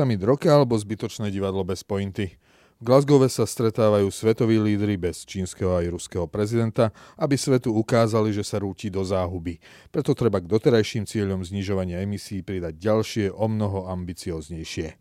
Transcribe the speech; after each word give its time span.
Summit 0.00 0.24
roka 0.24 0.48
alebo 0.48 0.80
zbytočné 0.80 1.28
divadlo 1.28 1.60
bez 1.60 1.84
pointy. 1.84 2.32
V 2.80 2.88
Glasgowe 2.88 3.28
sa 3.28 3.44
stretávajú 3.44 4.08
svetoví 4.08 4.56
lídry 4.56 4.96
bez 4.96 5.28
čínskeho 5.28 5.76
aj 5.76 5.92
ruského 5.92 6.24
prezidenta, 6.24 6.88
aby 7.20 7.36
svetu 7.36 7.76
ukázali, 7.76 8.32
že 8.32 8.40
sa 8.40 8.64
rúti 8.64 8.88
do 8.88 9.04
záhuby. 9.04 9.60
Preto 9.92 10.16
treba 10.16 10.40
k 10.40 10.48
doterajším 10.48 11.04
cieľom 11.04 11.44
znižovania 11.44 12.00
emisí 12.00 12.40
pridať 12.40 12.80
ďalšie, 12.80 13.28
o 13.28 13.44
mnoho 13.44 13.92
ambicioznejšie. 13.92 14.96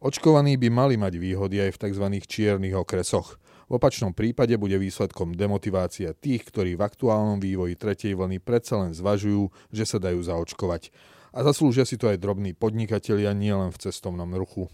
Očkovaní 0.00 0.56
by 0.56 0.68
mali 0.72 0.96
mať 0.96 1.20
výhody 1.20 1.60
aj 1.68 1.76
v 1.76 1.80
tzv. 1.92 2.06
čiernych 2.24 2.72
okresoch. 2.72 3.36
V 3.68 3.76
opačnom 3.76 4.16
prípade 4.16 4.56
bude 4.56 4.80
výsledkom 4.80 5.36
demotivácia 5.36 6.16
tých, 6.16 6.48
ktorí 6.48 6.80
v 6.80 6.88
aktuálnom 6.88 7.36
vývoji 7.36 7.76
tretej 7.76 8.16
vlny 8.16 8.40
predsa 8.40 8.80
len 8.80 8.96
zvažujú, 8.96 9.52
že 9.68 9.84
sa 9.84 10.00
dajú 10.00 10.24
zaočkovať. 10.24 10.88
A 11.32 11.40
zaslúžia 11.40 11.88
si 11.88 11.96
to 11.96 12.12
aj 12.12 12.20
drobní 12.20 12.52
podnikatelia 12.52 13.32
nielen 13.32 13.72
v 13.72 13.80
cestovnom 13.88 14.28
ruchu. 14.36 14.68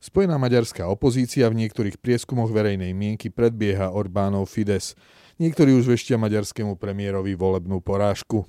Spojená 0.00 0.40
maďarská 0.40 0.88
opozícia 0.88 1.44
v 1.52 1.60
niektorých 1.60 2.00
prieskumoch 2.00 2.48
verejnej 2.48 2.96
mienky 2.96 3.28
predbieha 3.28 3.92
Orbánov 3.92 4.48
Fides. 4.48 4.96
Niektorí 5.36 5.76
už 5.76 5.92
veštia 5.92 6.16
maďarskému 6.16 6.80
premiérovi 6.80 7.36
volebnú 7.36 7.84
porážku. 7.84 8.48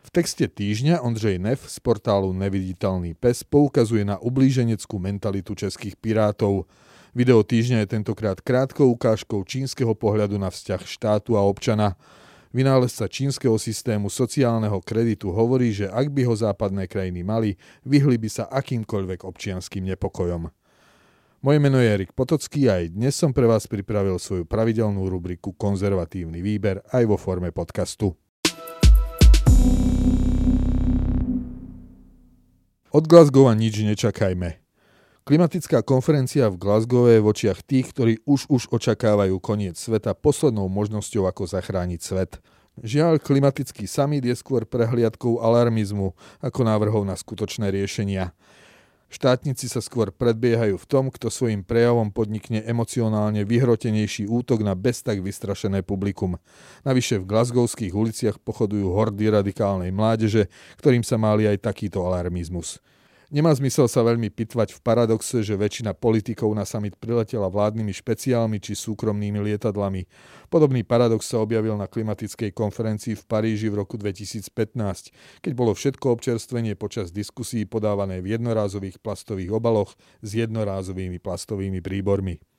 V 0.00 0.08
texte 0.10 0.48
týždňa 0.48 1.04
Ondřej 1.04 1.38
Nev 1.38 1.60
z 1.62 1.76
portálu 1.78 2.32
Neviditeľný 2.34 3.14
pes 3.14 3.46
poukazuje 3.46 4.02
na 4.02 4.18
ublíženeckú 4.18 4.98
mentalitu 4.98 5.54
českých 5.54 5.94
pirátov. 5.94 6.66
Video 7.14 7.44
týždňa 7.44 7.84
je 7.84 8.00
tentokrát 8.00 8.42
krátkou 8.42 8.90
ukážkou 8.90 9.44
čínskeho 9.46 9.92
pohľadu 9.94 10.40
na 10.40 10.50
vzťah 10.50 10.82
štátu 10.88 11.36
a 11.36 11.44
občana. 11.44 11.94
Vynálezca 12.50 13.06
čínskeho 13.06 13.54
systému 13.62 14.10
sociálneho 14.10 14.82
kreditu 14.82 15.30
hovorí, 15.30 15.70
že 15.70 15.86
ak 15.86 16.10
by 16.10 16.26
ho 16.26 16.34
západné 16.34 16.90
krajiny 16.90 17.22
mali, 17.22 17.54
vyhli 17.86 18.18
by 18.18 18.26
sa 18.26 18.50
akýmkoľvek 18.50 19.22
občianským 19.22 19.86
nepokojom. 19.94 20.50
Moje 21.46 21.58
meno 21.62 21.78
je 21.78 21.86
Erik 21.86 22.10
Potocký 22.10 22.66
a 22.66 22.82
aj 22.82 22.90
dnes 22.90 23.14
som 23.14 23.30
pre 23.30 23.46
vás 23.46 23.70
pripravil 23.70 24.18
svoju 24.18 24.50
pravidelnú 24.50 25.06
rubriku 25.06 25.54
Konzervatívny 25.54 26.42
výber 26.42 26.82
aj 26.90 27.06
vo 27.06 27.14
forme 27.14 27.54
podcastu. 27.54 28.18
Od 32.90 33.04
Glasgowa 33.06 33.54
nič 33.54 33.78
nečakajme. 33.78 34.59
Klimatická 35.30 35.86
konferencia 35.86 36.50
v 36.50 36.58
Glasgow 36.58 37.06
je 37.06 37.22
v 37.22 37.30
očiach 37.30 37.62
tých, 37.62 37.94
ktorí 37.94 38.18
už 38.26 38.50
už 38.50 38.66
očakávajú 38.66 39.38
koniec 39.38 39.78
sveta 39.78 40.10
poslednou 40.10 40.66
možnosťou, 40.66 41.22
ako 41.30 41.46
zachrániť 41.46 42.00
svet. 42.02 42.42
Žiaľ, 42.82 43.22
klimatický 43.22 43.86
summit 43.86 44.26
je 44.26 44.34
skôr 44.34 44.66
prehliadkou 44.66 45.38
alarmizmu 45.38 46.18
ako 46.42 46.60
návrhov 46.66 47.06
na 47.06 47.14
skutočné 47.14 47.70
riešenia. 47.70 48.34
Štátnici 49.06 49.70
sa 49.70 49.78
skôr 49.78 50.10
predbiehajú 50.10 50.74
v 50.74 50.88
tom, 50.90 51.14
kto 51.14 51.30
svojim 51.30 51.62
prejavom 51.62 52.10
podnikne 52.10 52.66
emocionálne 52.66 53.46
vyhrotenejší 53.46 54.26
útok 54.26 54.66
na 54.66 54.74
bez 54.74 54.98
tak 54.98 55.22
vystrašené 55.22 55.86
publikum. 55.86 56.42
Navyše 56.82 57.22
v 57.22 57.30
glasgowských 57.30 57.94
uliciach 57.94 58.42
pochodujú 58.42 58.90
hordy 58.90 59.30
radikálnej 59.30 59.94
mládeže, 59.94 60.50
ktorým 60.82 61.06
sa 61.06 61.14
máli 61.22 61.46
aj 61.46 61.62
takýto 61.62 62.02
alarmizmus. 62.02 62.82
Nemá 63.30 63.54
zmysel 63.54 63.86
sa 63.86 64.02
veľmi 64.02 64.26
pitvať 64.26 64.74
v 64.74 64.82
paradoxe, 64.82 65.46
že 65.46 65.54
väčšina 65.54 65.94
politikov 65.94 66.50
na 66.50 66.66
summit 66.66 66.98
priletela 66.98 67.46
vládnymi 67.46 67.94
špeciálmi 67.94 68.58
či 68.58 68.74
súkromnými 68.74 69.38
lietadlami. 69.38 70.10
Podobný 70.50 70.82
paradox 70.82 71.30
sa 71.30 71.38
objavil 71.38 71.78
na 71.78 71.86
klimatickej 71.86 72.50
konferencii 72.50 73.14
v 73.14 73.22
Paríži 73.30 73.70
v 73.70 73.86
roku 73.86 73.94
2015, 73.94 75.46
keď 75.46 75.52
bolo 75.54 75.78
všetko 75.78 76.10
občerstvenie 76.10 76.74
počas 76.74 77.14
diskusí 77.14 77.62
podávané 77.70 78.18
v 78.18 78.34
jednorázových 78.34 78.98
plastových 78.98 79.54
obaloch 79.54 79.94
s 80.26 80.34
jednorázovými 80.34 81.22
plastovými 81.22 81.78
príbormi. 81.78 82.49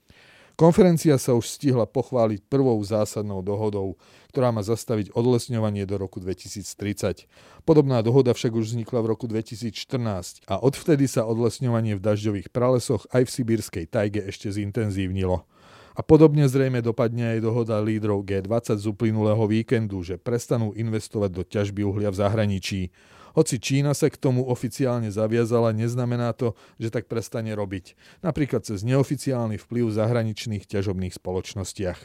Konferencia 0.61 1.17
sa 1.17 1.33
už 1.33 1.57
stihla 1.57 1.89
pochváliť 1.89 2.45
prvou 2.45 2.77
zásadnou 2.85 3.41
dohodou, 3.41 3.97
ktorá 4.29 4.53
má 4.53 4.61
zastaviť 4.61 5.09
odlesňovanie 5.17 5.89
do 5.89 5.97
roku 5.97 6.21
2030. 6.21 7.25
Podobná 7.65 8.05
dohoda 8.05 8.29
však 8.29 8.53
už 8.53 8.69
vznikla 8.69 9.01
v 9.01 9.09
roku 9.09 9.25
2014 9.25 10.45
a 10.45 10.61
odvtedy 10.61 11.09
sa 11.09 11.25
odlesňovanie 11.25 11.97
v 11.97 12.05
dažďových 12.05 12.53
pralesoch 12.53 13.09
aj 13.09 13.25
v 13.25 13.33
sibírskej 13.41 13.85
tajge 13.89 14.21
ešte 14.21 14.53
zintenzívnilo. 14.53 15.49
A 15.97 16.05
podobne 16.05 16.45
zrejme 16.45 16.85
dopadne 16.85 17.33
aj 17.33 17.39
dohoda 17.41 17.81
lídrov 17.81 18.21
G20 18.21 18.77
z 18.77 18.85
uplynulého 18.85 19.41
víkendu, 19.49 20.05
že 20.05 20.21
prestanú 20.21 20.77
investovať 20.77 21.29
do 21.33 21.41
ťažby 21.41 21.81
uhlia 21.81 22.13
v 22.13 22.21
zahraničí. 22.21 22.93
Hoci 23.31 23.57
Čína 23.63 23.95
sa 23.95 24.11
k 24.11 24.19
tomu 24.19 24.43
oficiálne 24.47 25.07
zaviazala, 25.07 25.71
neznamená 25.71 26.35
to, 26.35 26.51
že 26.75 26.91
tak 26.91 27.07
prestane 27.07 27.55
robiť. 27.55 27.95
Napríklad 28.19 28.67
cez 28.67 28.83
neoficiálny 28.83 29.55
vplyv 29.55 29.87
v 29.87 29.97
zahraničných 29.97 30.67
ťažobných 30.67 31.15
spoločnostiach. 31.15 31.99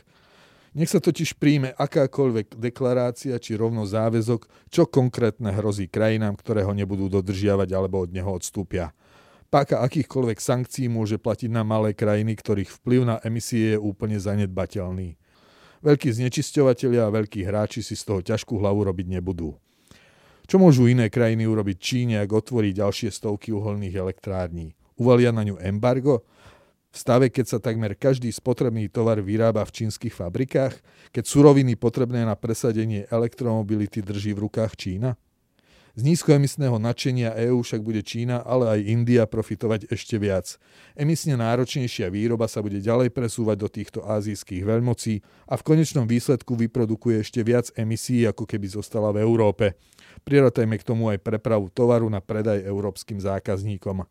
Nech 0.77 0.93
sa 0.93 1.01
totiž 1.01 1.41
príjme 1.41 1.73
akákoľvek 1.73 2.61
deklarácia 2.61 3.41
či 3.41 3.57
rovno 3.57 3.89
záväzok, 3.89 4.45
čo 4.69 4.85
konkrétne 4.85 5.49
hrozí 5.49 5.89
krajinám, 5.89 6.37
ktoré 6.37 6.69
ho 6.69 6.77
nebudú 6.77 7.09
dodržiavať 7.09 7.73
alebo 7.73 8.05
od 8.05 8.13
neho 8.13 8.29
odstúpia. 8.29 8.93
Páka 9.49 9.81
akýchkoľvek 9.81 10.37
sankcií 10.37 10.93
môže 10.93 11.17
platiť 11.17 11.49
na 11.49 11.65
malé 11.65 11.97
krajiny, 11.97 12.37
ktorých 12.37 12.77
vplyv 12.83 13.01
na 13.09 13.17
emisie 13.25 13.73
je 13.73 13.79
úplne 13.81 14.21
zanedbateľný. 14.21 15.17
Veľkí 15.81 16.13
znečisťovateľia 16.13 17.09
a 17.09 17.15
veľkí 17.15 17.41
hráči 17.41 17.81
si 17.81 17.97
z 17.97 18.05
toho 18.05 18.21
ťažkú 18.21 18.61
hlavu 18.61 18.85
robiť 18.85 19.07
nebudú. 19.17 19.57
Čo 20.47 20.63
môžu 20.63 20.87
iné 20.87 21.11
krajiny 21.11 21.43
urobiť 21.43 21.77
Číne, 21.83 22.23
ak 22.23 22.31
otvorí 22.31 22.71
ďalšie 22.71 23.11
stovky 23.11 23.51
uholných 23.51 23.99
elektrární? 23.99 24.79
Uvalia 24.95 25.35
na 25.35 25.43
ňu 25.43 25.59
embargo? 25.59 26.23
V 26.95 26.97
stave, 27.03 27.35
keď 27.35 27.47
sa 27.51 27.59
takmer 27.59 27.99
každý 27.99 28.31
spotrebný 28.31 28.87
tovar 28.87 29.19
vyrába 29.19 29.67
v 29.67 29.75
čínskych 29.75 30.15
fabrikách? 30.15 30.79
Keď 31.11 31.25
suroviny 31.27 31.75
potrebné 31.75 32.23
na 32.23 32.39
presadenie 32.39 33.11
elektromobility 33.11 34.01
drží 34.01 34.39
v 34.39 34.47
rukách 34.47 34.79
Čína? 34.79 35.19
Z 35.97 36.05
nízkoemisného 36.05 36.77
nadšenia 36.77 37.33
EÚ 37.49 37.65
však 37.65 37.81
bude 37.81 38.05
Čína, 38.05 38.45
ale 38.45 38.69
aj 38.69 38.81
India 38.85 39.25
profitovať 39.25 39.89
ešte 39.89 40.21
viac. 40.21 40.61
Emisne 40.93 41.41
náročnejšia 41.41 42.13
výroba 42.13 42.45
sa 42.53 42.61
bude 42.61 42.85
ďalej 42.85 43.17
presúvať 43.17 43.57
do 43.57 43.69
týchto 43.73 44.05
azijských 44.05 44.61
veľmocí 44.61 45.25
a 45.49 45.57
v 45.57 45.65
konečnom 45.65 46.05
výsledku 46.05 46.53
vyprodukuje 46.53 47.25
ešte 47.25 47.41
viac 47.41 47.73
emisí, 47.81 48.29
ako 48.29 48.45
keby 48.45 48.69
zostala 48.69 49.09
v 49.09 49.25
Európe. 49.25 49.73
Prirotajme 50.25 50.79
k 50.79 50.87
tomu 50.87 51.13
aj 51.13 51.21
prepravu 51.21 51.69
tovaru 51.69 52.09
na 52.09 52.23
predaj 52.23 52.65
európskym 52.65 53.21
zákazníkom. 53.21 54.07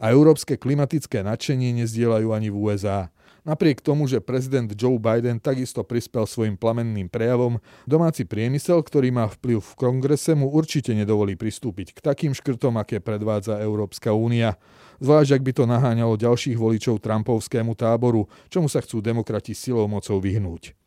A 0.00 0.04
európske 0.10 0.58
klimatické 0.58 1.22
nadšenie 1.22 1.84
nezdielajú 1.84 2.34
ani 2.34 2.48
v 2.50 2.56
USA. 2.56 3.14
Napriek 3.44 3.84
tomu, 3.84 4.08
že 4.08 4.24
prezident 4.24 4.72
Joe 4.72 4.96
Biden 4.96 5.36
takisto 5.36 5.84
prispel 5.84 6.24
svojim 6.24 6.56
plamenným 6.56 7.12
prejavom, 7.12 7.60
domáci 7.84 8.24
priemysel, 8.24 8.80
ktorý 8.80 9.12
má 9.12 9.28
vplyv 9.28 9.60
v 9.60 9.72
kongrese, 9.76 10.32
mu 10.32 10.48
určite 10.48 10.96
nedovolí 10.96 11.36
pristúpiť 11.36 11.92
k 11.92 11.98
takým 12.00 12.32
škrtom, 12.32 12.80
aké 12.80 13.04
predvádza 13.04 13.60
Európska 13.60 14.16
únia. 14.16 14.56
Zvlášť, 15.04 15.30
ak 15.36 15.42
by 15.44 15.52
to 15.60 15.64
naháňalo 15.68 16.16
ďalších 16.16 16.56
voličov 16.56 17.04
Trumpovskému 17.04 17.76
táboru, 17.76 18.32
čomu 18.48 18.72
sa 18.72 18.80
chcú 18.80 19.04
demokrati 19.04 19.52
silou 19.52 19.84
mocou 19.92 20.16
vyhnúť. 20.24 20.83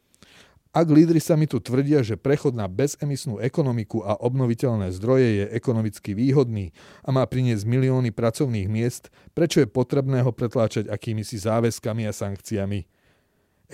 Ak 0.77 0.93
lídry 0.93 1.17
tu 1.49 1.57
tvrdia, 1.57 2.05
že 2.05 2.21
prechod 2.21 2.53
na 2.53 2.69
bezemisnú 2.69 3.41
ekonomiku 3.41 4.05
a 4.05 4.13
obnoviteľné 4.21 4.93
zdroje 4.93 5.41
je 5.41 5.45
ekonomicky 5.57 6.13
výhodný 6.13 6.69
a 7.01 7.09
má 7.09 7.25
priniesť 7.25 7.65
milióny 7.65 8.13
pracovných 8.13 8.69
miest, 8.69 9.09
prečo 9.33 9.57
je 9.57 9.65
potrebné 9.65 10.21
ho 10.21 10.29
pretláčať 10.29 10.85
akými 10.85 11.25
si 11.25 11.41
záväzkami 11.41 12.05
a 12.05 12.13
sankciami? 12.13 12.85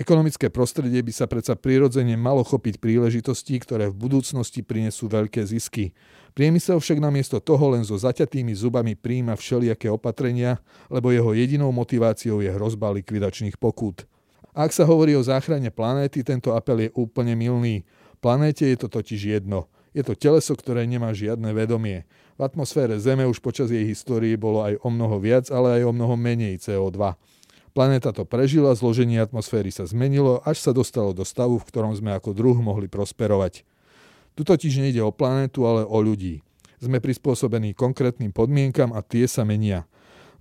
Ekonomické 0.00 0.48
prostredie 0.48 1.04
by 1.04 1.12
sa 1.12 1.28
predsa 1.28 1.52
prirodzene 1.60 2.16
malo 2.16 2.40
chopiť 2.40 2.80
príležitostí, 2.80 3.60
ktoré 3.60 3.92
v 3.92 4.00
budúcnosti 4.00 4.64
prinesú 4.64 5.04
veľké 5.04 5.44
zisky. 5.44 5.92
Priemysel 6.32 6.80
však 6.80 7.04
namiesto 7.04 7.36
toho 7.36 7.76
len 7.76 7.84
so 7.84 8.00
zaťatými 8.00 8.56
zubami 8.56 8.96
príjima 8.96 9.36
všelijaké 9.36 9.92
opatrenia, 9.92 10.56
lebo 10.88 11.12
jeho 11.12 11.36
jedinou 11.36 11.68
motiváciou 11.68 12.40
je 12.40 12.48
hrozba 12.48 12.96
likvidačných 12.96 13.60
pokút. 13.60 14.08
Ak 14.54 14.70
sa 14.70 14.86
hovorí 14.86 15.18
o 15.18 15.26
záchrane 15.26 15.74
planéty, 15.74 16.22
tento 16.22 16.54
apel 16.54 16.86
je 16.86 16.90
úplne 16.94 17.34
milný. 17.34 17.82
Planéte 18.22 18.62
je 18.62 18.78
to 18.78 18.86
totiž 18.86 19.42
jedno. 19.42 19.66
Je 19.90 20.06
to 20.06 20.14
teleso, 20.14 20.54
ktoré 20.54 20.86
nemá 20.86 21.10
žiadne 21.10 21.50
vedomie. 21.50 22.06
V 22.38 22.46
atmosfére 22.46 22.94
Zeme 23.02 23.26
už 23.26 23.42
počas 23.42 23.70
jej 23.74 23.82
histórie 23.82 24.38
bolo 24.38 24.62
aj 24.62 24.78
o 24.82 24.88
mnoho 24.94 25.18
viac, 25.18 25.50
ale 25.50 25.82
aj 25.82 25.90
o 25.90 25.92
mnoho 25.94 26.14
menej 26.14 26.62
CO2. 26.62 27.18
Planéta 27.74 28.14
to 28.14 28.22
prežila, 28.22 28.70
zloženie 28.78 29.18
atmosféry 29.18 29.74
sa 29.74 29.82
zmenilo, 29.82 30.38
až 30.46 30.62
sa 30.62 30.70
dostalo 30.70 31.10
do 31.10 31.26
stavu, 31.26 31.58
v 31.58 31.66
ktorom 31.66 31.90
sme 31.90 32.14
ako 32.14 32.30
druh 32.30 32.54
mohli 32.54 32.86
prosperovať. 32.86 33.66
Tu 34.38 34.46
totiž 34.46 34.78
nejde 34.78 35.02
o 35.02 35.10
planétu, 35.10 35.66
ale 35.66 35.82
o 35.82 35.98
ľudí. 35.98 36.46
Sme 36.78 37.02
prispôsobení 37.02 37.74
konkrétnym 37.74 38.30
podmienkam 38.30 38.94
a 38.94 39.02
tie 39.02 39.26
sa 39.26 39.42
menia. 39.42 39.90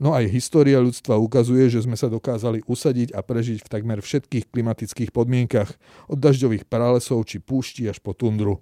No 0.02 0.18
aj 0.18 0.30
história 0.34 0.82
ľudstva 0.82 1.22
ukazuje, 1.22 1.70
že 1.70 1.86
sme 1.86 1.94
sa 1.94 2.10
dokázali 2.10 2.66
usadiť 2.66 3.14
a 3.14 3.22
prežiť 3.22 3.66
v 3.66 3.72
takmer 3.72 4.00
všetkých 4.02 4.50
klimatických 4.50 5.14
podmienkach, 5.14 5.70
od 6.10 6.18
dažďových 6.18 6.66
pralesov 6.66 7.26
či 7.30 7.38
púšti 7.38 7.86
až 7.86 8.02
po 8.02 8.18
tundru. 8.18 8.62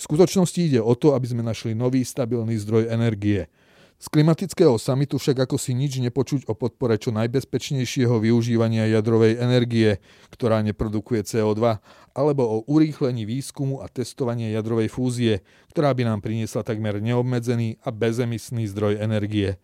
V 0.00 0.08
skutočnosti 0.08 0.56
ide 0.56 0.80
o 0.80 0.96
to, 0.96 1.12
aby 1.12 1.28
sme 1.28 1.44
našli 1.44 1.76
nový 1.76 2.06
stabilný 2.06 2.56
zdroj 2.56 2.88
energie. 2.88 3.52
Z 4.00 4.08
klimatického 4.08 4.80
samitu 4.80 5.20
však 5.20 5.44
ako 5.44 5.60
si 5.60 5.76
nič 5.76 6.00
nepočuť 6.00 6.48
o 6.48 6.56
podpore 6.56 6.96
čo 6.96 7.12
najbezpečnejšieho 7.12 8.16
využívania 8.16 8.88
jadrovej 8.88 9.36
energie, 9.36 10.00
ktorá 10.32 10.64
neprodukuje 10.64 11.20
CO2, 11.20 11.84
alebo 12.16 12.42
o 12.48 12.56
urýchlení 12.64 13.28
výskumu 13.28 13.84
a 13.84 13.92
testovania 13.92 14.48
jadrovej 14.56 14.88
fúzie, 14.88 15.44
ktorá 15.76 15.92
by 15.92 16.08
nám 16.08 16.24
priniesla 16.24 16.64
takmer 16.64 16.96
neobmedzený 17.04 17.76
a 17.84 17.92
bezemisný 17.92 18.72
zdroj 18.72 19.04
energie. 19.04 19.60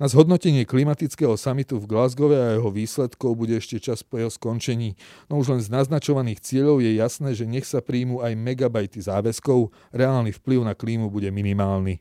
Na 0.00 0.08
zhodnotenie 0.08 0.64
klimatického 0.64 1.36
samitu 1.36 1.76
v 1.76 1.84
Glasgow 1.84 2.32
a 2.32 2.56
jeho 2.56 2.72
výsledkov 2.72 3.36
bude 3.36 3.60
ešte 3.60 3.76
čas 3.76 4.00
po 4.00 4.16
jeho 4.16 4.32
skončení, 4.32 4.96
no 5.28 5.36
už 5.36 5.52
len 5.52 5.60
z 5.60 5.68
naznačovaných 5.68 6.40
cieľov 6.40 6.80
je 6.80 6.96
jasné, 6.96 7.36
že 7.36 7.44
nech 7.44 7.68
sa 7.68 7.84
príjmu 7.84 8.24
aj 8.24 8.32
megabajty 8.32 8.96
záväzkov, 9.04 9.68
reálny 9.92 10.32
vplyv 10.32 10.64
na 10.64 10.72
klímu 10.72 11.12
bude 11.12 11.28
minimálny. 11.28 12.00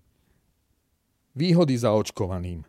Výhody 1.35 1.75
zaočkovaným. 1.75 2.63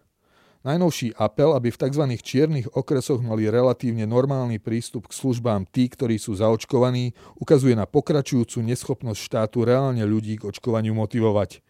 Najnovší 0.67 1.15
apel, 1.15 1.55
aby 1.55 1.71
v 1.71 1.79
tzv. 1.79 2.05
čiernych 2.19 2.67
okresoch 2.75 3.23
mali 3.23 3.47
relatívne 3.47 4.11
normálny 4.11 4.59
prístup 4.59 5.07
k 5.07 5.15
službám 5.15 5.63
tí, 5.71 5.87
ktorí 5.87 6.19
sú 6.19 6.35
zaočkovaní, 6.35 7.15
ukazuje 7.39 7.79
na 7.79 7.87
pokračujúcu 7.87 8.67
neschopnosť 8.67 9.21
štátu 9.23 9.63
reálne 9.63 10.03
ľudí 10.03 10.43
k 10.43 10.51
očkovaniu 10.51 10.91
motivovať. 10.99 11.63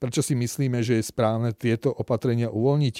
Prečo 0.00 0.24
si 0.24 0.32
myslíme, 0.32 0.80
že 0.80 0.96
je 0.96 1.04
správne 1.04 1.52
tieto 1.52 1.92
opatrenia 1.92 2.48
uvoľniť? 2.48 2.96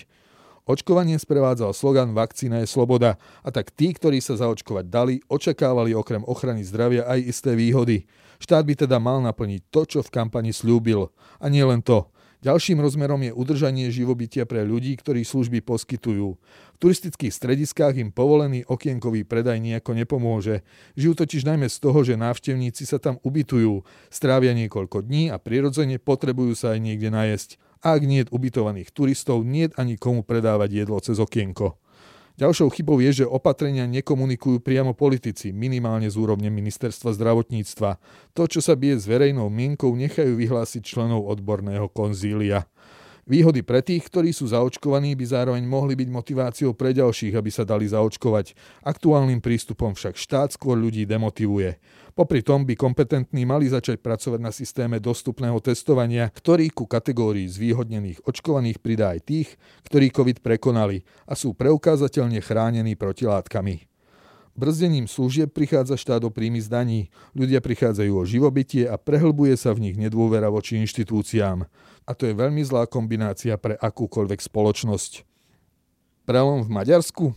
Očkovanie 0.68 1.16
sprevádzal 1.16 1.72
slogan 1.72 2.12
Vakcína 2.12 2.60
je 2.60 2.68
sloboda 2.68 3.16
a 3.40 3.48
tak 3.48 3.72
tí, 3.72 3.96
ktorí 3.96 4.20
sa 4.20 4.36
zaočkovať 4.36 4.84
dali, 4.86 5.14
očakávali 5.24 5.96
okrem 5.96 6.20
ochrany 6.28 6.60
zdravia 6.60 7.08
aj 7.08 7.18
isté 7.24 7.56
výhody. 7.56 8.04
Štát 8.36 8.68
by 8.68 8.84
teda 8.84 9.00
mal 9.00 9.24
naplniť 9.24 9.72
to, 9.72 9.88
čo 9.88 9.98
v 10.04 10.12
kampani 10.12 10.52
slúbil. 10.52 11.08
A 11.40 11.48
nie 11.48 11.64
len 11.64 11.80
to. 11.80 12.09
Ďalším 12.40 12.80
rozmerom 12.80 13.20
je 13.20 13.36
udržanie 13.36 13.92
živobytia 13.92 14.48
pre 14.48 14.64
ľudí, 14.64 14.96
ktorí 14.96 15.28
služby 15.28 15.60
poskytujú. 15.60 16.40
V 16.40 16.78
turistických 16.80 17.36
strediskách 17.36 18.00
im 18.00 18.08
povolený 18.08 18.64
okienkový 18.64 19.28
predaj 19.28 19.60
nejako 19.60 19.92
nepomôže. 19.92 20.64
Žijú 20.96 21.20
totiž 21.20 21.44
najmä 21.44 21.68
z 21.68 21.76
toho, 21.76 22.00
že 22.00 22.16
návštevníci 22.16 22.88
sa 22.88 22.96
tam 22.96 23.20
ubytujú, 23.20 23.84
strávia 24.08 24.56
niekoľko 24.56 25.04
dní 25.04 25.28
a 25.28 25.36
prirodzene 25.36 26.00
potrebujú 26.00 26.56
sa 26.56 26.72
aj 26.72 26.80
niekde 26.80 27.12
najesť. 27.12 27.60
Ak 27.84 28.00
nie 28.08 28.24
je 28.24 28.32
ubytovaných 28.32 28.88
turistov, 28.88 29.44
nie 29.44 29.68
ani 29.76 30.00
komu 30.00 30.24
predávať 30.24 30.84
jedlo 30.84 30.96
cez 31.04 31.20
okienko. 31.20 31.76
Ďalšou 32.38 32.70
chybou 32.70 33.02
je, 33.02 33.22
že 33.22 33.26
opatrenia 33.26 33.88
nekomunikujú 33.90 34.62
priamo 34.62 34.94
politici, 34.94 35.50
minimálne 35.50 36.06
z 36.06 36.16
úrovne 36.20 36.52
ministerstva 36.52 37.16
zdravotníctva. 37.16 37.90
To, 38.36 38.42
čo 38.46 38.62
sa 38.62 38.78
bije 38.78 39.00
s 39.00 39.10
verejnou 39.10 39.50
mienkou, 39.50 39.90
nechajú 39.96 40.38
vyhlásiť 40.38 40.82
členov 40.84 41.26
odborného 41.26 41.90
konzília. 41.90 42.70
Výhody 43.30 43.62
pre 43.62 43.78
tých, 43.78 44.10
ktorí 44.10 44.34
sú 44.34 44.50
zaočkovaní, 44.50 45.14
by 45.14 45.22
zároveň 45.22 45.62
mohli 45.62 45.94
byť 45.94 46.08
motiváciou 46.10 46.74
pre 46.74 46.90
ďalších, 46.90 47.38
aby 47.38 47.46
sa 47.46 47.62
dali 47.62 47.86
zaočkovať. 47.86 48.58
Aktuálnym 48.82 49.38
prístupom 49.38 49.94
však 49.94 50.18
štát 50.18 50.50
skôr 50.58 50.74
ľudí 50.74 51.06
demotivuje. 51.06 51.78
Popri 52.18 52.42
tom 52.42 52.66
by 52.66 52.74
kompetentní 52.74 53.46
mali 53.46 53.70
začať 53.70 54.02
pracovať 54.02 54.40
na 54.42 54.50
systéme 54.50 54.98
dostupného 54.98 55.62
testovania, 55.62 56.26
ktorý 56.26 56.74
ku 56.74 56.90
kategórii 56.90 57.46
zvýhodnených 57.46 58.26
očkovaných 58.26 58.82
pridá 58.82 59.14
aj 59.14 59.22
tých, 59.22 59.48
ktorí 59.86 60.10
COVID 60.10 60.42
prekonali 60.42 61.06
a 61.30 61.38
sú 61.38 61.54
preukázateľne 61.54 62.42
chránení 62.42 62.98
protilátkami. 62.98 63.89
Brzdením 64.58 65.06
služieb 65.06 65.54
prichádza 65.54 65.94
štát 65.94 66.20
o 66.26 66.30
príjmy 66.30 66.60
zdaní, 66.60 67.08
ľudia 67.32 67.62
prichádzajú 67.62 68.12
o 68.12 68.28
živobytie 68.28 68.84
a 68.84 68.98
prehlbuje 68.98 69.54
sa 69.54 69.70
v 69.72 69.88
nich 69.88 69.96
nedôvera 69.96 70.50
voči 70.50 70.76
inštitúciám. 70.82 71.64
A 72.04 72.10
to 72.12 72.26
je 72.26 72.34
veľmi 72.34 72.60
zlá 72.66 72.90
kombinácia 72.90 73.54
pre 73.56 73.78
akúkoľvek 73.78 74.42
spoločnosť. 74.42 75.22
Prelom 76.26 76.66
v 76.66 76.70
Maďarsku? 76.70 77.32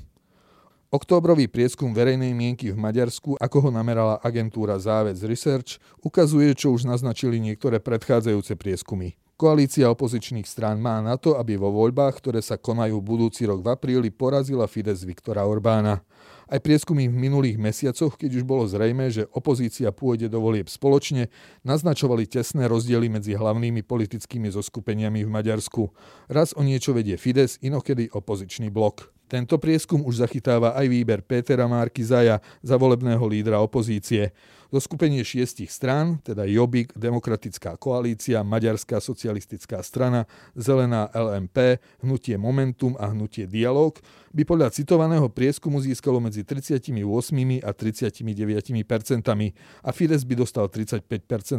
Októbrový 0.93 1.49
prieskum 1.49 1.89
verejnej 1.89 2.37
mienky 2.37 2.69
v 2.69 2.77
Maďarsku, 2.77 3.33
ako 3.41 3.57
ho 3.65 3.69
namerala 3.73 4.21
agentúra 4.21 4.77
Závec 4.77 5.17
Research, 5.25 5.81
ukazuje, 6.05 6.53
čo 6.53 6.69
už 6.69 6.85
naznačili 6.85 7.41
niektoré 7.41 7.81
predchádzajúce 7.81 8.53
prieskumy. 8.53 9.17
Koalícia 9.33 9.89
opozičných 9.89 10.45
strán 10.45 10.77
má 10.77 11.01
na 11.01 11.17
to, 11.17 11.41
aby 11.41 11.57
vo 11.57 11.73
voľbách, 11.73 12.21
ktoré 12.21 12.37
sa 12.37 12.53
konajú 12.53 13.01
budúci 13.01 13.49
rok 13.49 13.65
v 13.65 13.73
apríli, 13.73 14.13
porazila 14.13 14.69
Fides 14.69 15.01
Viktora 15.01 15.41
Orbána. 15.49 16.05
Aj 16.45 16.61
prieskumy 16.61 17.09
v 17.09 17.17
minulých 17.17 17.57
mesiacoch, 17.57 18.13
keď 18.13 18.29
už 18.37 18.43
bolo 18.45 18.69
zrejme, 18.69 19.09
že 19.09 19.25
opozícia 19.33 19.89
pôjde 19.89 20.29
do 20.29 20.37
volieb 20.37 20.69
spoločne, 20.69 21.33
naznačovali 21.65 22.29
tesné 22.29 22.69
rozdiely 22.69 23.09
medzi 23.09 23.33
hlavnými 23.33 23.81
politickými 23.81 24.53
zoskupeniami 24.53 25.25
v 25.25 25.33
Maďarsku. 25.33 25.89
Raz 26.29 26.53
o 26.53 26.61
niečo 26.61 26.93
vedie 26.93 27.17
Fides, 27.17 27.57
inokedy 27.57 28.13
opozičný 28.13 28.69
blok. 28.69 29.09
Tento 29.31 29.55
prieskum 29.57 30.03
už 30.05 30.21
zachytáva 30.21 30.75
aj 30.77 30.85
výber 30.91 31.23
Pétera 31.23 31.65
Márky 31.65 32.03
Zaja 32.05 32.43
za 32.61 32.75
volebného 32.77 33.23
lídra 33.25 33.57
opozície. 33.63 34.35
Zo 34.73 34.81
skupenie 34.81 35.21
šiestich 35.21 35.69
strán, 35.69 36.17
teda 36.25 36.49
Jobbik, 36.49 36.97
Demokratická 36.97 37.77
koalícia, 37.77 38.41
Maďarská 38.41 38.97
socialistická 38.97 39.85
strana, 39.85 40.25
Zelená 40.57 41.13
LMP, 41.13 41.77
Hnutie 42.01 42.41
Momentum 42.41 42.97
a 42.97 43.13
Hnutie 43.13 43.45
Dialog, 43.45 44.01
by 44.33 44.41
podľa 44.41 44.73
citovaného 44.73 45.29
prieskumu 45.29 45.77
získalo 45.77 46.17
medzi 46.17 46.41
38 46.41 46.89
a 47.61 47.69
39 47.69 48.81
percentami 48.81 49.53
a 49.85 49.93
Fides 49.93 50.25
by 50.25 50.41
dostal 50.41 50.65
35% 50.65 51.05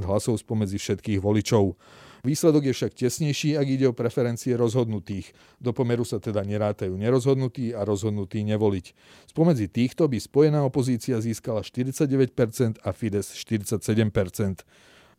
hlasov 0.02 0.42
spomedzi 0.42 0.82
všetkých 0.82 1.22
voličov. 1.22 1.78
Výsledok 2.24 2.64
je 2.64 2.72
však 2.72 2.96
tesnejší, 2.96 3.60
ak 3.60 3.66
ide 3.68 3.84
o 3.84 3.92
preferencie 3.92 4.56
rozhodnutých. 4.56 5.36
Do 5.60 5.76
pomeru 5.76 6.08
sa 6.08 6.16
teda 6.16 6.40
nerátajú 6.40 6.96
nerozhodnutí 6.96 7.76
a 7.76 7.84
rozhodnutí 7.84 8.40
nevoliť. 8.48 8.86
Spomedzi 9.28 9.68
týchto 9.68 10.08
by 10.08 10.16
spojená 10.16 10.64
opozícia 10.64 11.20
získala 11.20 11.60
49% 11.60 12.80
a 12.80 12.90
Fides 12.96 13.28
47%. 13.36 14.64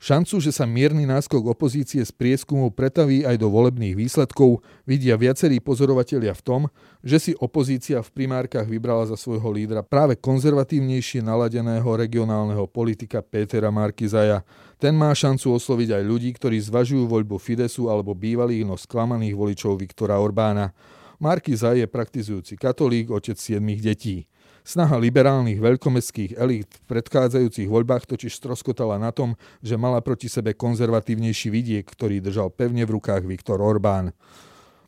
Šancu, 0.06 0.38
že 0.38 0.54
sa 0.54 0.70
mierny 0.70 1.10
náskok 1.10 1.50
opozície 1.50 2.06
z 2.06 2.14
prieskumov 2.14 2.78
pretaví 2.78 3.26
aj 3.26 3.42
do 3.42 3.50
volebných 3.50 3.98
výsledkov, 3.98 4.62
vidia 4.86 5.18
viacerí 5.18 5.58
pozorovatelia 5.58 6.30
v 6.38 6.46
tom, 6.46 6.62
že 7.02 7.18
si 7.18 7.32
opozícia 7.42 8.06
v 8.06 8.14
primárkach 8.14 8.70
vybrala 8.70 9.10
za 9.10 9.18
svojho 9.18 9.50
lídra 9.50 9.82
práve 9.82 10.14
konzervatívnejšie 10.22 11.26
naladeného 11.26 11.90
regionálneho 11.90 12.70
politika 12.70 13.26
Pétera 13.26 13.74
Markizaja. 13.74 14.46
Ten 14.78 14.94
má 14.94 15.10
šancu 15.10 15.58
osloviť 15.58 15.98
aj 15.98 16.04
ľudí, 16.06 16.38
ktorí 16.38 16.62
zvažujú 16.62 17.10
voľbu 17.10 17.42
Fidesu 17.42 17.90
alebo 17.90 18.14
bývalých 18.14 18.62
no 18.62 18.78
sklamaných 18.78 19.34
voličov 19.34 19.82
Viktora 19.82 20.22
Orbána. 20.22 20.70
Markizaj 21.18 21.82
je 21.82 21.90
praktizujúci 21.90 22.62
katolík, 22.62 23.10
otec 23.10 23.42
siedmých 23.42 23.82
detí. 23.82 24.30
Snaha 24.66 24.98
liberálnych 24.98 25.62
veľkomestských 25.62 26.42
elít 26.42 26.66
v 26.66 26.98
predchádzajúcich 26.98 27.70
voľbách 27.70 28.10
totiž 28.10 28.34
stroskotala 28.34 28.98
na 28.98 29.14
tom, 29.14 29.38
že 29.62 29.78
mala 29.78 30.02
proti 30.02 30.26
sebe 30.26 30.58
konzervatívnejší 30.58 31.54
vidiek, 31.54 31.86
ktorý 31.86 32.18
držal 32.18 32.50
pevne 32.50 32.82
v 32.82 32.98
rukách 32.98 33.30
Viktor 33.30 33.62
Orbán. 33.62 34.10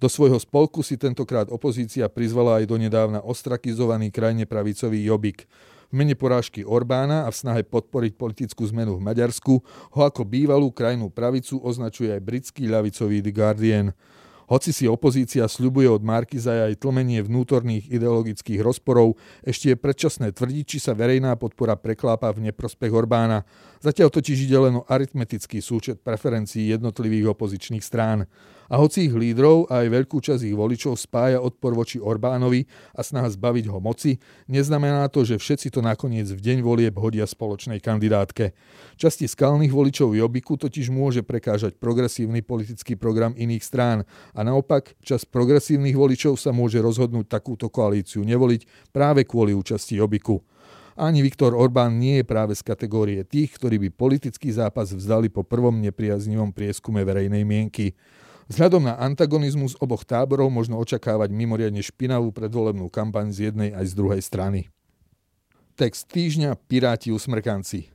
Do 0.02 0.10
svojho 0.10 0.42
spolku 0.42 0.82
si 0.82 0.98
tentokrát 0.98 1.46
opozícia 1.54 2.10
prizvala 2.10 2.58
aj 2.58 2.74
donedávna 2.74 3.22
ostrakizovaný 3.22 4.10
krajne 4.10 4.50
pravicový 4.50 4.98
Jobik. 5.06 5.46
V 5.90 5.94
mene 5.94 6.18
porážky 6.18 6.66
Orbána 6.66 7.24
a 7.24 7.34
v 7.34 7.38
snahe 7.38 7.62
podporiť 7.62 8.18
politickú 8.18 8.66
zmenu 8.74 8.98
v 8.98 9.06
Maďarsku 9.06 9.62
ho 9.94 10.02
ako 10.02 10.26
bývalú 10.26 10.74
krajnú 10.74 11.14
pravicu 11.14 11.62
označuje 11.62 12.18
aj 12.18 12.26
britský 12.26 12.66
ľavicový 12.66 13.22
The 13.22 13.30
Guardian. 13.30 13.94
Hoci 14.48 14.72
si 14.72 14.88
opozícia 14.88 15.44
sľubuje 15.44 15.92
od 15.92 16.08
Markiza 16.08 16.72
aj 16.72 16.80
tlmenie 16.80 17.20
vnútorných 17.20 17.92
ideologických 17.92 18.64
rozporov, 18.64 19.20
ešte 19.44 19.76
je 19.76 19.78
predčasné 19.78 20.32
tvrdiť, 20.32 20.64
či 20.64 20.80
sa 20.80 20.96
verejná 20.96 21.36
podpora 21.36 21.76
preklápa 21.76 22.32
v 22.32 22.48
neprospech 22.48 22.88
Orbána. 22.88 23.44
Zatiaľ 23.84 24.08
totiž 24.08 24.48
ide 24.48 24.56
len 24.56 24.80
o 24.80 24.88
aritmetický 24.88 25.60
súčet 25.60 26.00
preferencií 26.00 26.72
jednotlivých 26.72 27.36
opozičných 27.36 27.84
strán. 27.84 28.24
A 28.68 28.76
hoci 28.80 29.08
ich 29.08 29.16
lídrov 29.16 29.72
a 29.72 29.84
aj 29.84 29.88
veľkú 29.92 30.20
časť 30.20 30.44
ich 30.44 30.56
voličov 30.56 31.00
spája 31.00 31.40
odpor 31.40 31.72
voči 31.72 32.04
Orbánovi 32.04 32.68
a 32.92 33.02
snaha 33.04 33.32
zbaviť 33.32 33.66
ho 33.72 33.80
moci, 33.80 34.20
neznamená 34.52 35.08
to, 35.08 35.24
že 35.24 35.40
všetci 35.40 35.72
to 35.72 35.80
nakoniec 35.80 36.28
v 36.28 36.40
deň 36.40 36.58
volieb 36.64 36.96
hodia 37.00 37.24
spoločnej 37.24 37.80
kandidátke. 37.80 38.52
Časti 39.00 39.26
skalných 39.26 39.72
voličov 39.72 40.12
Jobiku 40.16 40.60
totiž 40.60 40.92
môže 40.92 41.24
prekážať 41.24 41.80
progresívny 41.80 42.44
politický 42.44 43.00
program 43.00 43.32
iných 43.40 43.64
strán 43.64 44.04
a 44.36 44.40
naopak 44.44 45.00
čas 45.00 45.24
progresívnych 45.24 45.96
voličov 45.96 46.36
sa 46.36 46.52
môže 46.52 46.84
rozhodnúť 46.84 47.32
takúto 47.32 47.72
koalíciu 47.72 48.28
nevoliť 48.28 48.92
práve 48.92 49.24
kvôli 49.24 49.56
účasti 49.56 49.96
Jobiku. 49.96 50.44
Ani 50.98 51.22
Viktor 51.22 51.54
Orbán 51.54 52.02
nie 52.02 52.20
je 52.20 52.26
práve 52.26 52.58
z 52.58 52.66
kategórie 52.66 53.22
tých, 53.22 53.54
ktorí 53.54 53.78
by 53.78 53.90
politický 53.94 54.50
zápas 54.50 54.90
vzdali 54.90 55.30
po 55.30 55.46
prvom 55.46 55.78
nepriaznivom 55.78 56.50
prieskume 56.50 57.06
verejnej 57.06 57.46
mienky. 57.46 57.94
Vzhľadom 58.48 58.88
na 58.88 58.96
antagonizmus 58.96 59.76
oboch 59.84 60.08
táborov 60.08 60.48
možno 60.48 60.80
očakávať 60.80 61.36
mimoriadne 61.36 61.84
špinavú 61.84 62.32
predvolebnú 62.32 62.88
kampaň 62.88 63.36
z 63.36 63.52
jednej 63.52 63.76
aj 63.76 63.92
z 63.92 63.94
druhej 64.00 64.22
strany. 64.24 64.72
Text 65.76 66.08
týždňa 66.16 66.56
Piráti 66.56 67.12
usmrkanci. 67.12 67.92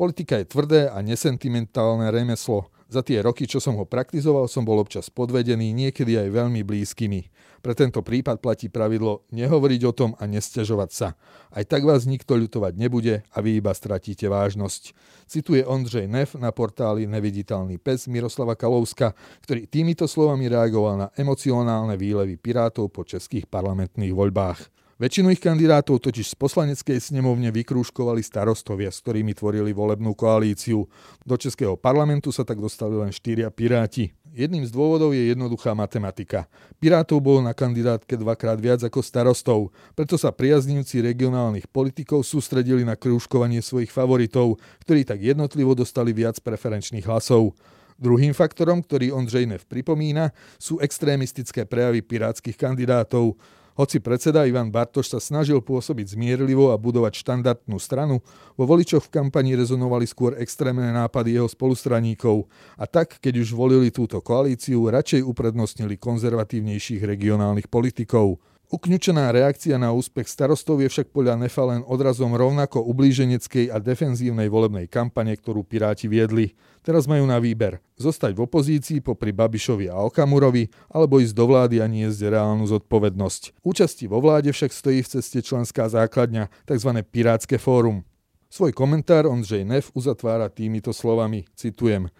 Politika 0.00 0.40
je 0.40 0.48
tvrdé 0.48 0.80
a 0.88 1.04
nesentimentálne 1.04 2.08
remeslo. 2.08 2.72
Za 2.86 3.02
tie 3.02 3.18
roky, 3.18 3.50
čo 3.50 3.58
som 3.58 3.74
ho 3.74 3.82
praktizoval, 3.82 4.46
som 4.46 4.62
bol 4.62 4.78
občas 4.78 5.10
podvedený, 5.10 5.74
niekedy 5.74 6.22
aj 6.22 6.30
veľmi 6.30 6.62
blízkymi. 6.62 7.34
Pre 7.58 7.74
tento 7.74 7.98
prípad 7.98 8.38
platí 8.38 8.70
pravidlo 8.70 9.26
nehovoriť 9.34 9.80
o 9.90 9.92
tom 9.92 10.14
a 10.22 10.30
nestiažovať 10.30 10.90
sa. 10.94 11.08
Aj 11.50 11.66
tak 11.66 11.82
vás 11.82 12.06
nikto 12.06 12.38
ľutovať 12.38 12.78
nebude 12.78 13.26
a 13.26 13.36
vy 13.42 13.58
iba 13.58 13.74
stratíte 13.74 14.30
vážnosť. 14.30 14.94
Cituje 15.26 15.66
Ondřej 15.66 16.06
Neff 16.06 16.38
na 16.38 16.54
portáli 16.54 17.10
Neviditeľný 17.10 17.82
pes 17.82 18.06
Miroslava 18.06 18.54
Kalovska, 18.54 19.18
ktorý 19.42 19.66
týmito 19.66 20.06
slovami 20.06 20.46
reagoval 20.46 20.94
na 20.94 21.08
emocionálne 21.18 21.98
výlevy 21.98 22.38
pirátov 22.38 22.94
po 22.94 23.02
českých 23.02 23.50
parlamentných 23.50 24.14
voľbách. 24.14 24.85
Väčšinu 24.96 25.28
ich 25.28 25.44
kandidátov 25.44 26.00
totiž 26.08 26.32
z 26.32 26.36
poslaneckej 26.40 26.96
snemovne 26.96 27.52
vykrúškovali 27.52 28.24
starostovia, 28.24 28.88
s 28.88 29.04
ktorými 29.04 29.36
tvorili 29.36 29.76
volebnú 29.76 30.16
koalíciu. 30.16 30.88
Do 31.20 31.36
Českého 31.36 31.76
parlamentu 31.76 32.32
sa 32.32 32.48
tak 32.48 32.56
dostali 32.56 32.96
len 32.96 33.12
štyria 33.12 33.52
piráti. 33.52 34.16
Jedným 34.32 34.64
z 34.64 34.72
dôvodov 34.72 35.12
je 35.12 35.28
jednoduchá 35.28 35.76
matematika. 35.76 36.48
Pirátov 36.80 37.20
bolo 37.20 37.44
na 37.44 37.52
kandidátke 37.52 38.16
dvakrát 38.16 38.56
viac 38.56 38.80
ako 38.88 39.04
starostov, 39.04 39.68
preto 39.92 40.16
sa 40.16 40.32
priaznivci 40.32 41.04
regionálnych 41.04 41.68
politikov 41.68 42.24
sústredili 42.24 42.80
na 42.80 42.96
krúžkovanie 42.96 43.60
svojich 43.60 43.92
favoritov, 43.92 44.56
ktorí 44.88 45.04
tak 45.04 45.20
jednotlivo 45.20 45.76
dostali 45.76 46.16
viac 46.16 46.40
preferenčných 46.40 47.04
hlasov. 47.04 47.52
Druhým 48.00 48.32
faktorom, 48.32 48.80
ktorý 48.80 49.12
Ondřej 49.12 49.44
Nev 49.44 49.68
pripomína, 49.68 50.32
sú 50.56 50.80
extrémistické 50.80 51.68
prejavy 51.68 52.00
pirátskych 52.00 52.56
kandidátov. 52.56 53.36
Hoci 53.76 54.00
predseda 54.00 54.48
Ivan 54.48 54.72
Bartoš 54.72 55.12
sa 55.12 55.20
snažil 55.20 55.60
pôsobiť 55.60 56.16
zmierlivo 56.16 56.72
a 56.72 56.80
budovať 56.80 57.20
štandardnú 57.20 57.76
stranu, 57.76 58.24
vo 58.56 58.64
voličoch 58.64 59.04
v 59.04 59.20
kampani 59.20 59.52
rezonovali 59.52 60.08
skôr 60.08 60.32
extrémne 60.40 60.88
nápady 60.96 61.36
jeho 61.36 61.44
spolustraníkov 61.44 62.48
a 62.80 62.88
tak, 62.88 63.20
keď 63.20 63.44
už 63.44 63.52
volili 63.52 63.92
túto 63.92 64.16
koalíciu, 64.24 64.88
radšej 64.88 65.20
uprednostnili 65.28 66.00
konzervatívnejších 66.00 67.04
regionálnych 67.04 67.68
politikov. 67.68 68.40
Ukňučená 68.66 69.30
reakcia 69.30 69.78
na 69.78 69.94
úspech 69.94 70.26
starostov 70.26 70.82
je 70.82 70.90
však 70.90 71.14
podľa 71.14 71.38
Nefa 71.38 71.62
len 71.70 71.86
odrazom 71.86 72.34
rovnako 72.34 72.82
ublíženeckej 72.82 73.70
a 73.70 73.78
defenzívnej 73.78 74.50
volebnej 74.50 74.90
kampane, 74.90 75.38
ktorú 75.38 75.62
Piráti 75.62 76.10
viedli. 76.10 76.58
Teraz 76.82 77.06
majú 77.06 77.30
na 77.30 77.38
výber 77.38 77.78
zostať 77.94 78.34
v 78.34 78.42
opozícii 78.42 78.98
popri 79.06 79.30
Babišovi 79.30 79.86
a 79.86 80.02
Okamurovi 80.10 80.66
alebo 80.90 81.22
ísť 81.22 81.34
do 81.38 81.46
vlády 81.46 81.78
a 81.78 81.86
niesť 81.86 82.26
reálnu 82.26 82.66
zodpovednosť. 82.66 83.62
Účasti 83.62 84.10
vo 84.10 84.18
vláde 84.18 84.50
však 84.50 84.74
stojí 84.74 84.98
v 84.98 85.10
ceste 85.14 85.38
členská 85.46 85.86
základňa, 85.86 86.50
tzv. 86.66 86.90
Pirátske 87.06 87.62
fórum. 87.62 88.02
Svoj 88.50 88.74
komentár 88.74 89.30
Ondřej 89.30 89.62
Nef 89.62 89.94
uzatvára 89.94 90.50
týmito 90.50 90.90
slovami, 90.90 91.46
citujem– 91.54 92.10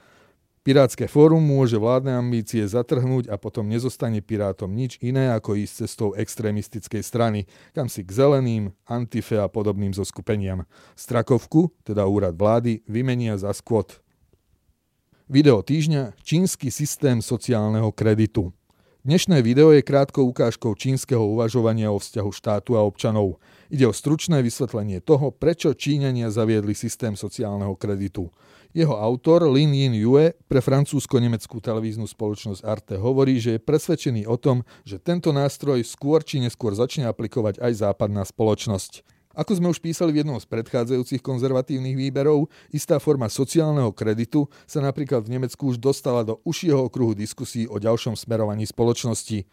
Pirátske 0.67 1.07
fórum 1.07 1.39
môže 1.39 1.79
vládne 1.79 2.19
ambície 2.19 2.59
zatrhnúť 2.67 3.31
a 3.31 3.39
potom 3.39 3.71
nezostane 3.71 4.19
Pirátom 4.19 4.67
nič 4.67 4.99
iné 4.99 5.31
ako 5.31 5.55
ísť 5.55 5.87
cestou 5.87 6.11
extrémistickej 6.19 7.07
strany, 7.07 7.47
kam 7.71 7.87
si 7.87 8.03
k 8.03 8.11
zeleným, 8.11 8.75
antife 8.83 9.39
a 9.39 9.47
podobným 9.47 9.95
zoskupeniam. 9.95 10.67
Strakovku, 10.99 11.71
teda 11.87 12.11
úrad 12.11 12.35
vlády, 12.35 12.83
vymenia 12.91 13.39
za 13.39 13.55
skvot. 13.55 14.03
Video 15.31 15.63
týždňa 15.63 16.19
Čínsky 16.27 16.75
systém 16.75 17.23
sociálneho 17.23 17.95
kreditu. 17.95 18.51
Dnešné 19.07 19.39
video 19.39 19.71
je 19.71 19.87
krátkou 19.87 20.27
ukážkou 20.35 20.75
čínskeho 20.75 21.23
uvažovania 21.23 21.95
o 21.95 21.99
vzťahu 22.03 22.27
štátu 22.27 22.75
a 22.75 22.83
občanov. 22.83 23.39
Ide 23.71 23.87
o 23.87 23.95
stručné 23.95 24.43
vysvetlenie 24.43 24.99
toho, 24.99 25.31
prečo 25.31 25.71
Číňania 25.79 26.27
zaviedli 26.27 26.75
systém 26.75 27.15
sociálneho 27.15 27.79
kreditu. 27.79 28.35
Jeho 28.75 28.99
autor 28.99 29.47
Lin 29.47 29.71
Yin 29.71 29.95
Yue 29.95 30.35
pre 30.51 30.59
francúzsko-nemeckú 30.59 31.63
televíznu 31.63 32.11
spoločnosť 32.11 32.67
Arte 32.67 32.99
hovorí, 32.99 33.39
že 33.39 33.55
je 33.55 33.61
presvedčený 33.63 34.27
o 34.27 34.35
tom, 34.35 34.67
že 34.83 34.99
tento 34.99 35.31
nástroj 35.31 35.87
skôr 35.87 36.27
či 36.27 36.43
neskôr 36.43 36.75
začne 36.75 37.07
aplikovať 37.07 37.63
aj 37.63 37.87
západná 37.87 38.27
spoločnosť. 38.27 39.07
Ako 39.37 39.53
sme 39.53 39.69
už 39.69 39.85
písali 39.85 40.17
v 40.17 40.25
jednom 40.25 40.41
z 40.41 40.49
predchádzajúcich 40.49 41.21
konzervatívnych 41.21 41.93
výberov, 41.93 42.49
istá 42.73 42.97
forma 42.97 43.29
sociálneho 43.29 43.93
kreditu 43.93 44.49
sa 44.65 44.81
napríklad 44.81 45.29
v 45.29 45.37
Nemecku 45.37 45.69
už 45.69 45.77
dostala 45.77 46.25
do 46.25 46.41
užšieho 46.49 46.89
okruhu 46.89 47.13
diskusí 47.13 47.69
o 47.69 47.77
ďalšom 47.77 48.17
smerovaní 48.17 48.65
spoločnosti. 48.65 49.45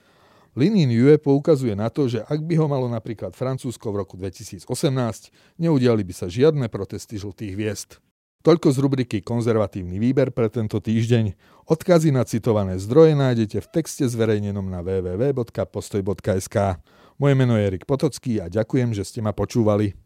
Linin 0.55 0.87
Yue 0.87 1.19
poukazuje 1.19 1.75
na 1.75 1.91
to, 1.91 2.07
že 2.07 2.23
ak 2.23 2.47
by 2.47 2.55
ho 2.55 2.71
malo 2.71 2.87
napríklad 2.87 3.35
Francúzsko 3.35 3.91
v 3.91 4.07
roku 4.07 4.15
2018, 4.15 4.63
neudiali 5.59 6.01
by 6.07 6.13
sa 6.15 6.31
žiadne 6.31 6.71
protesty 6.71 7.19
žltých 7.19 7.51
hviezd. 7.51 7.89
Toľko 8.43 8.75
z 8.75 8.77
rubriky 8.83 9.17
Konzervatívny 9.23 9.99
výber 9.99 10.31
pre 10.31 10.51
tento 10.51 10.79
týždeň. 10.79 11.35
Odkazy 11.67 12.11
na 12.11 12.27
citované 12.27 12.75
zdroje 12.75 13.15
nájdete 13.15 13.63
v 13.63 13.67
texte 13.71 14.03
zverejnenom 14.07 14.67
na 14.67 14.83
www.postoj.sk. 14.83 16.57
Moje 17.21 17.33
meno 17.37 17.53
je 17.57 17.65
Erik 17.69 17.85
Potocký 17.85 18.41
a 18.41 18.49
ďakujem, 18.49 18.91
že 18.97 19.05
ste 19.05 19.21
ma 19.21 19.31
počúvali. 19.31 20.02